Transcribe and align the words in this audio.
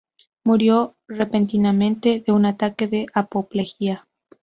Murió 0.43 0.95
repentinamente 1.07 2.23
de 2.25 2.31
un 2.31 2.47
ataque 2.47 2.87
de 2.87 3.05
apoplejía. 3.13 4.07